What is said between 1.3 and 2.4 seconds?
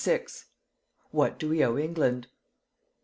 DO WE OWE ENGLAND?